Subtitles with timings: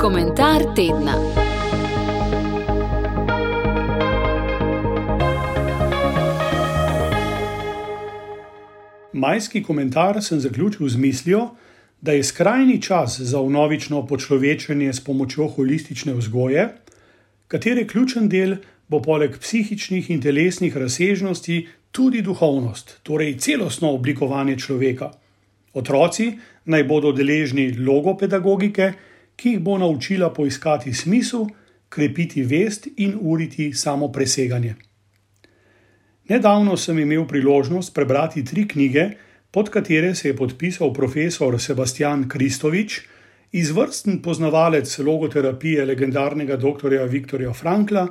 [0.00, 1.14] Komentar tedna.
[9.12, 11.48] Majski komentar sem zaključil z mislijo,
[12.00, 16.68] da je skrajni čas za unovično počlovečenje s pomočjo holistične vzgoje,
[17.48, 18.56] katere ključen del
[18.88, 25.10] bo poleg psihičnih in telesnih razsežnosti tudi duhovnost, torej celostno oblikovanje človeka.
[25.74, 26.38] Otroci
[26.68, 28.92] naj bodo deležni logopedagogike,
[29.36, 31.46] ki jih bo naučila poiskati smisel,
[31.88, 34.74] krepiti vest in uriti samo preseganje.
[36.28, 39.10] Nedavno sem imel priložnost prebrati tri knjige,
[39.50, 43.00] pod katere se je podpisal profesor Sebastian Kristovič,
[43.52, 46.98] izvrsten poznavalec logoterapije legendarnega dr.
[47.08, 48.08] Viktorja Frankla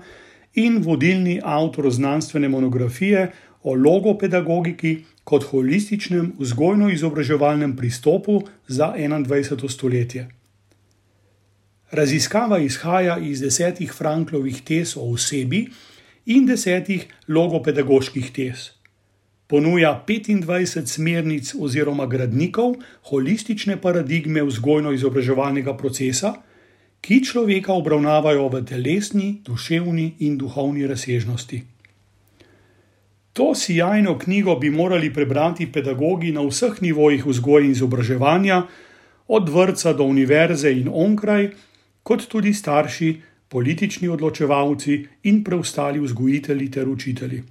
[0.55, 3.31] in vodilni avtor znanstvene monografije
[3.63, 9.69] o logopedagogiki kot holističnem vzgojno-izobraževalnem pristopu za 21.
[9.69, 10.27] stoletje.
[11.91, 15.65] Raziskava izhaja iz desetih Franklovih tez o osebi
[16.25, 18.71] in desetih logopedagoških tez.
[19.47, 22.75] Ponuja 25 smernic oziroma gradnikov
[23.11, 26.33] holistične paradigme vzgojno-izobraževalnega procesa,
[27.01, 31.76] ki človeka obravnavajo v telesni, duševni in duhovni razsežnosti.
[33.37, 38.63] To sjajno knjigo bi morali prebrati pedagogi na vseh nivojih vzgoje in izobraževanja,
[39.27, 41.51] od vrca do univerze in onkraj,
[42.03, 43.11] kot tudi starši,
[43.47, 47.43] politični odločevalci in preostali vzgojitelji ter učitelji.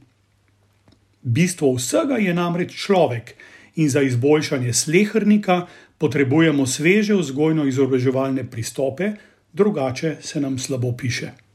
[1.22, 3.34] Bistvo vsega je namreč človek
[3.76, 5.66] in za izboljšanje slehrnika
[5.98, 9.12] potrebujemo sveže vzgojno-izobraževalne pristope,
[9.52, 11.45] drugače se nam slabo piše.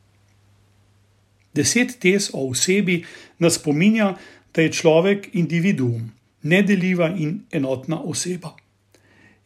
[1.54, 3.04] Deset tez o osebi
[3.40, 4.16] nas spominja,
[4.54, 6.12] da je človek individuum,
[6.44, 8.56] nedeljiva in enotna oseba.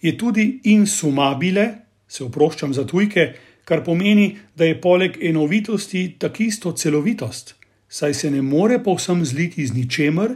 [0.01, 1.67] Je tudi insumabile,
[2.07, 3.33] se oproščam za tujke,
[3.65, 7.55] kar pomeni, da je poleg enovitosti takisto celovitost,
[7.89, 10.35] saj se ne more povsem zliti z ničemer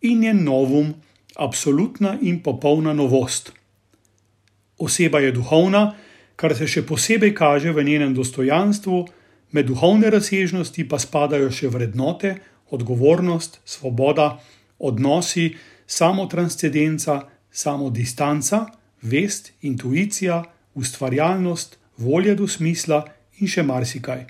[0.00, 0.94] in je novum,
[1.36, 3.52] absolutna in popolna novost.
[4.78, 5.94] Oseba je duhovna,
[6.36, 9.04] kar se še posebej kaže v njenem dostojanstvu,
[9.52, 12.36] Med duhovne razsežnosti pa spadajo še vrednote,
[12.70, 14.38] odgovornost, svoboda,
[14.78, 15.56] odnosi,
[15.86, 18.66] samotranscendenca, samodistanca,
[19.02, 20.44] vest, intuicija,
[20.74, 23.04] ustvarjalnost, volja do smisla
[23.40, 24.26] in še marsikaj.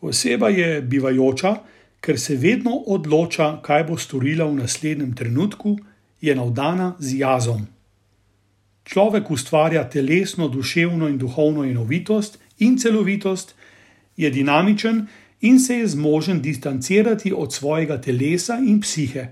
[0.00, 1.52] Oseba je bivajoča,
[2.00, 5.76] ker se vedno odloča, kaj bo storila v naslednjem trenutku,
[6.20, 7.66] je navdana z jazom.
[8.84, 13.54] Človek ustvarja telesno, duševno in duhovno enovitost in celovitost,
[14.16, 15.06] je dinamičen
[15.40, 19.28] in se je zmožen distancirati od svojega telesa in psihe.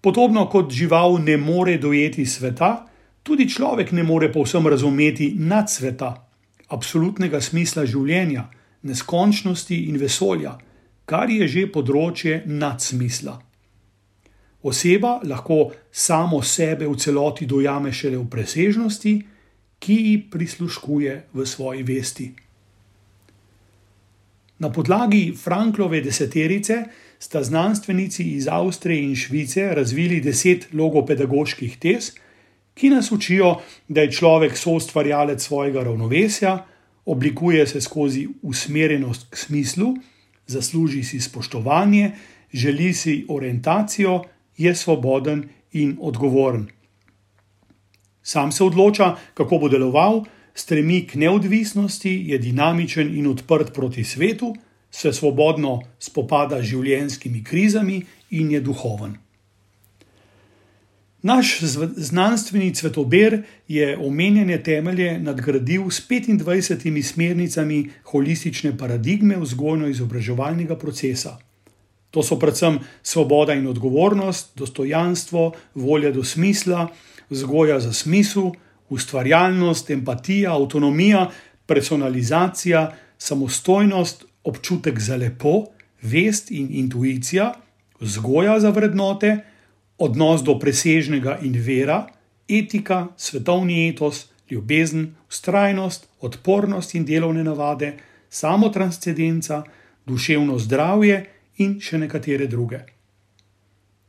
[0.00, 2.86] Podobno kot žival ne more dojeti sveta,
[3.22, 6.28] tudi človek ne more povsem razumeti nad sveta,
[6.68, 8.48] absolutnega smisla življenja,
[8.82, 10.58] neskončnosti in vesolja,
[11.04, 13.38] kar je že področje nadsmisla.
[14.62, 19.14] Oseba lahko samo sebe v celoti dojame šele v presežnosti,
[19.78, 22.32] ki ji prisluškuje v svoji vesti.
[24.58, 26.84] Na podlagi Franklove deseterice
[27.18, 32.12] sta znanstvenici iz Avstrije in Švice razvili deset logopedagoških tez,
[32.74, 36.66] ki nas učijo, da je človek soustvarjalec svojega ravnovesja,
[37.04, 39.94] oblikuje se skozi usmerjenost k smislu,
[40.46, 42.12] zasluži si spoštovanje,
[42.52, 44.22] želi si orientacijo,
[44.56, 46.66] je svoboden in odgovoren.
[48.28, 50.24] Sam se odloča, kako bo deloval,
[50.54, 54.52] stremi k neodvisnosti, je dinamičen in odprt proti svetu,
[54.90, 59.16] se svobodno spopada z življenjskimi krizami in je duhoven.
[61.22, 61.56] Naš
[61.96, 71.38] znanstveni cvetober je omenjene temelje nadgradil s 25 smernicami holistične paradigme vzgojno-izobraževalnega procesa.
[72.10, 76.88] To so predvsem svoboda in odgovornost, dostojanstvo, volja do smisla,
[77.30, 78.52] vzgoja za smisel,
[78.88, 81.28] ustvarjalnost, empatija, avtonomija,
[81.66, 85.66] personalizacija, samostojnost, občutek za lepo,
[86.02, 87.52] vest in intuicija,
[88.00, 89.38] vzgoja za vrednote,
[89.98, 92.06] odnos do presežnega in vera,
[92.48, 97.96] etika, svetovni etos, ljubezen, ustrajnost, odpornost in delovne navade,
[98.30, 99.62] samotranscendenca,
[100.06, 101.24] duševno zdravje
[101.58, 102.97] in še nekatere druge.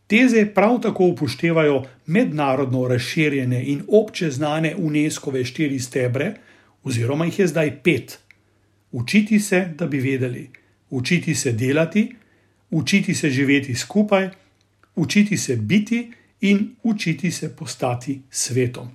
[0.10, 6.34] Teze prav tako upoštevajo mednarodno razširjene in obče znane UNESCO-ve štiri stebre,
[6.84, 8.20] oziroma jih je zdaj pet.
[8.92, 10.50] Učiti se, da bi vedeli,
[10.90, 12.16] učiti se delati,
[12.70, 14.30] učiti se živeti skupaj,
[14.96, 16.12] učiti se biti
[16.42, 18.88] in učiti se postati svetom.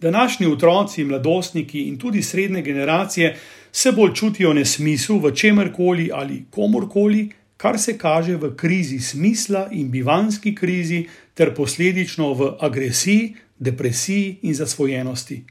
[0.00, 3.36] Današnji otroci, mladostniki in tudi srednje generacije
[3.72, 7.30] se bolj čutijo nesmislu v čemerkoli ali komorkoli,
[7.62, 14.54] kar se kaže v krizi smisla in bivanski krizi, ter posledično v agresiji, depresiji in
[14.54, 15.44] zasvojenosti.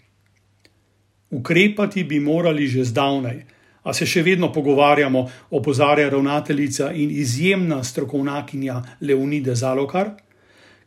[1.31, 3.40] Ukrepati bi morali že zdavnaj,
[3.84, 5.24] a se še vedno pogovarjamo,
[5.56, 10.12] opozarja ravnateljica in izjemna strokovnjakinja Leonida Zalokar,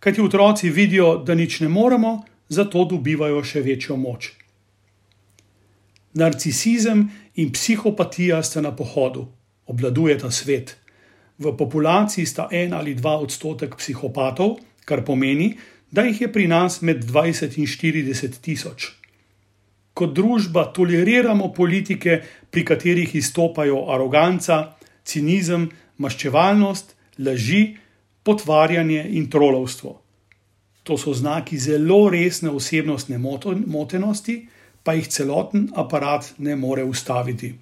[0.01, 4.35] kajti otroci vidijo, da nič ne moremo, zato dobivajo še večjo moč.
[6.15, 9.27] Narcisizem in psihopatija sta na pohodu,
[9.67, 10.84] obladujeta svet.
[11.39, 15.55] V populaciji sta en ali dva odstotek psihopatov, kar pomeni,
[15.91, 18.93] da jih je pri nas med 20 in 40 tisoč.
[19.95, 22.21] Kot družba toleriramo politike,
[22.51, 24.75] pri katerih izstopajo aroganca,
[25.07, 27.77] cinizem, maščevalnost, laži,
[28.23, 30.01] potvarjanje in trolovstvo.
[30.85, 34.41] To so znaki zelo resne osebnostne motenosti,
[34.83, 37.55] pa jih celoten aparat ne more ustaviti.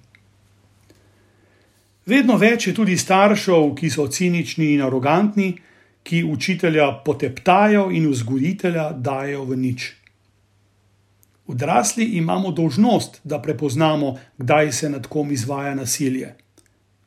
[2.05, 5.53] Vedno več je tudi staršev, ki so cinični in arogantni,
[6.03, 9.85] ki učitelja poteptajo in vzgojitelja dajo v nič.
[11.47, 16.33] Odrasli imamo dožnost, da prepoznamo, kdaj se nad kom izvaja nasilje.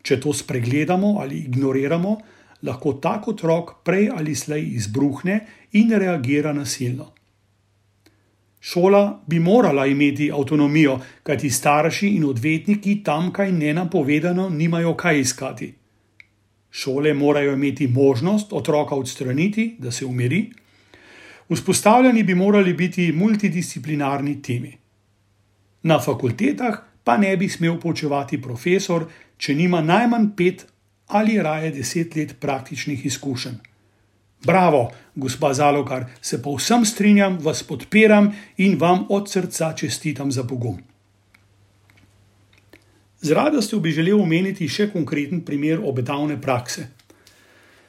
[0.02, 2.16] Če to spregledamo ali ignoriramo,
[2.62, 5.40] lahko tak otrok prej ali slej izbruhne
[5.72, 7.15] in reagira nasilno.
[8.66, 15.68] Šola bi morala imeti avtonomijo, kajti starši in odvetniki tamkaj nenapovedano nimajo kaj iskati.
[16.70, 20.50] Šole morajo imeti možnost otroka odstraniti, da se umiri.
[21.48, 24.72] Vzpostavljeni bi morali biti multidisciplinarni timi.
[25.82, 29.06] Na fakultetah pa ne bi smel poučevati profesor,
[29.38, 30.66] če nima najmanj pet
[31.06, 33.75] ali raje deset let praktičnih izkušenj.
[34.44, 40.78] Bravo, gospa Zalokar, se povsem strinjam, vas podpiram in vam od srca čestitam za pogum.
[43.20, 46.86] Z radostjo bi želel omeniti še konkreten primer obetavne prakse.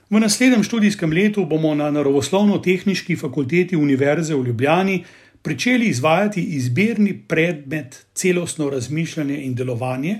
[0.09, 5.03] V naslednjem študijskem letu bomo na Naravoslovno-tehnički fakulteti Univerze v Ljubljani
[5.41, 10.19] pričeli izvajati izbirni predmet celostno razmišljanje in delovanje,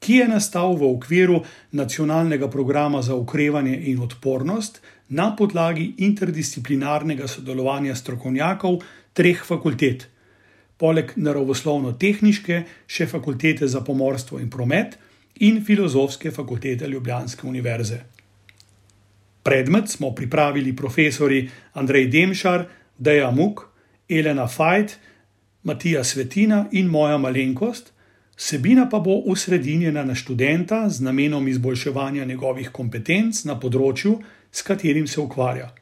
[0.00, 1.42] ki je nastal v okviru
[1.72, 4.80] nacionalnega programa za ukrevanje in odpornost
[5.10, 8.80] na podlagi interdisciplinarnega sodelovanja strokovnjakov
[9.12, 10.06] treh fakultet,
[10.78, 14.96] poleg naravoslovno-tehniške, še fakultete za pomorstvo in promet
[15.44, 18.00] in filozofske fakultete Ljubljanske univerze.
[19.42, 22.66] Predmet smo pripravili profesori Andrej Demšar,
[22.98, 23.66] Deja Muk,
[24.08, 24.98] Elena Fajt,
[25.62, 27.92] Matija Svetina in moja malenkost.
[28.36, 34.20] Vsebina pa bo usredinjena na študenta z namenom izboljševanja njegovih kompetenc na področju,
[34.52, 35.74] s katerim se ukvarja.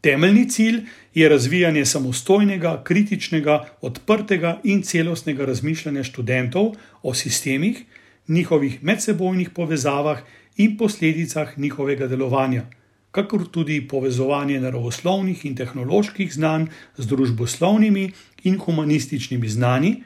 [0.00, 0.82] Temeljni cilj
[1.14, 7.84] je razvijanje samostojnega, kritičnega, odprtega in celostnega razmišljanja študentov o sistemih,
[8.28, 10.20] njihovih medsebojnih povezavah
[10.56, 12.62] in posledicah njihovega delovanja,
[13.10, 16.66] kakor tudi povezovanje naravoslovnih in tehnoloških znanj
[16.96, 18.10] z družboslovnimi
[18.44, 20.02] in humanističnimi znanji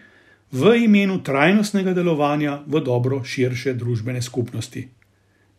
[0.53, 4.89] v imenu trajnostnega delovanja v dobro širše družbene skupnosti.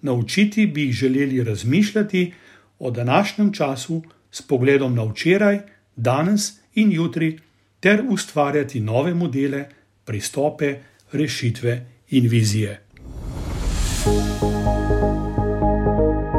[0.02, 2.34] Naučiti bi jih želeli razmišljati
[2.80, 5.60] o današnjem času s pogledom na včeraj,
[5.96, 7.40] danes in jutri,
[7.80, 9.66] ter ustvarjati nove modele,
[10.06, 10.76] pristope,
[11.12, 12.82] rešitve in vizije.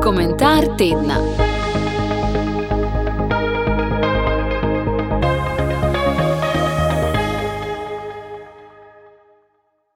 [0.03, 1.52] Komentar tedna.